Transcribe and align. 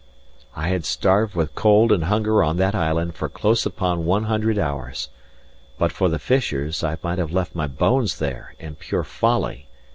I 0.55 0.69
had 0.69 0.83
starved 0.83 1.35
with 1.35 1.53
cold 1.53 1.91
and 1.91 2.05
hunger 2.05 2.41
on 2.41 2.57
that 2.57 2.73
island 2.73 3.13
for 3.13 3.29
close 3.29 3.67
upon 3.67 4.03
one 4.03 4.23
hundred 4.23 4.57
hours. 4.57 5.09
But 5.77 5.91
for 5.91 6.09
the 6.09 6.17
fishers, 6.17 6.83
I 6.83 6.97
might 7.03 7.19
have 7.19 7.31
left 7.31 7.53
my 7.53 7.67
bones 7.67 8.17
there, 8.17 8.55
in 8.57 8.77
pure 8.77 9.03
folly. 9.03 9.67